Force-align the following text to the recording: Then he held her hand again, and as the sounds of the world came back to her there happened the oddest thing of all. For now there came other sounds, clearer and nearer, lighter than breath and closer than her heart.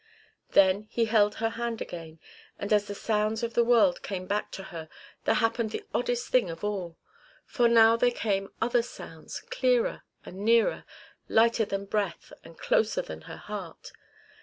Then 0.53 0.87
he 0.89 1.05
held 1.05 1.35
her 1.35 1.49
hand 1.51 1.79
again, 1.79 2.19
and 2.57 2.73
as 2.73 2.85
the 2.87 2.95
sounds 2.95 3.43
of 3.43 3.53
the 3.53 3.63
world 3.63 4.01
came 4.01 4.25
back 4.25 4.49
to 4.53 4.63
her 4.73 4.89
there 5.25 5.35
happened 5.35 5.69
the 5.69 5.83
oddest 5.93 6.29
thing 6.29 6.49
of 6.49 6.63
all. 6.63 6.97
For 7.45 7.67
now 7.67 7.95
there 7.97 8.09
came 8.09 8.51
other 8.59 8.81
sounds, 8.81 9.41
clearer 9.51 10.01
and 10.25 10.37
nearer, 10.37 10.85
lighter 11.29 11.65
than 11.65 11.85
breath 11.85 12.33
and 12.43 12.57
closer 12.57 13.03
than 13.03 13.21
her 13.29 13.37
heart. 13.37 13.91